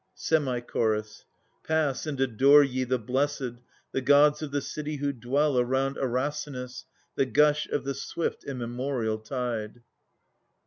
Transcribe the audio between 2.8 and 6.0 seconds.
the Blessed, the gods of the city who dwell Around